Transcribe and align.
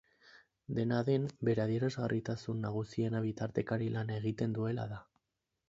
Dena 0.77 1.01
den, 1.09 1.27
bere 1.49 1.63
adierazgarritasun 1.65 2.65
nagusiena 2.67 3.23
bitartekari 3.29 3.93
lana 3.99 4.19
egiten 4.25 4.59
duela 4.59 4.91
da. 4.97 5.03